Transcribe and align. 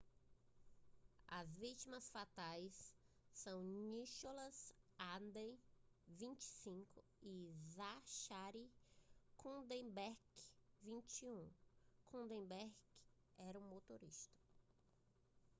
as 1.29 1.47
vítimas 1.57 2.09
fatais 2.13 2.91
são 3.31 3.61
nicholas 3.61 4.73
alden 4.97 5.55
25 6.07 7.03
e 7.21 7.53
zachary 7.75 8.67
cuddeback 9.37 10.19
21 10.81 11.47
cuddeback 12.07 12.73
era 13.37 13.59
o 13.59 13.69
motorista 13.69 14.33